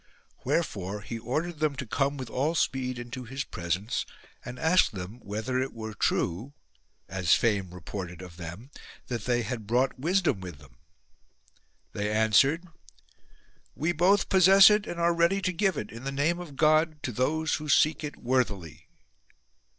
Wherefore 0.43 1.01
he 1.01 1.19
ordered 1.19 1.59
them 1.59 1.75
to 1.75 1.85
come 1.85 2.17
with 2.17 2.27
all 2.31 2.55
speed 2.55 2.97
into 2.97 3.23
his 3.25 3.43
presence 3.43 4.03
and 4.43 4.57
asked 4.57 4.93
them 4.93 5.19
whether 5.19 5.59
it 5.59 5.73
were 5.73 5.93
true, 5.93 6.53
as 7.07 7.35
fame 7.35 7.71
reported 7.71 8.19
of 8.23 8.37
them, 8.37 8.71
that 9.09 9.25
they 9.25 9.43
had 9.43 9.67
brought 9.67 9.99
wisdom 9.99 10.39
with 10.39 10.57
them. 10.57 10.77
They 11.93 12.11
answered," 12.11 12.67
We 13.75 13.91
both 13.91 14.27
possess 14.27 14.71
it 14.71 14.87
and 14.87 14.99
are 14.99 15.13
ready 15.13 15.39
to 15.43 15.53
give 15.53 15.77
it, 15.77 15.91
in 15.91 16.03
the 16.03 16.11
name 16.11 16.39
of 16.39 16.55
God, 16.55 17.03
to 17.03 17.11
those 17.11 17.57
who 17.57 17.69
seek 17.69 18.03
it 18.03 18.17
worthily." 18.17 18.87